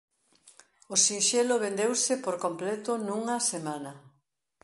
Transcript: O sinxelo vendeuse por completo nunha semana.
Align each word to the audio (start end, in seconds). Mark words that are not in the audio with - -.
O 0.93 0.95
sinxelo 1.05 1.61
vendeuse 1.65 2.13
por 2.25 2.35
completo 2.45 2.91
nunha 3.07 3.37
semana. 3.51 3.91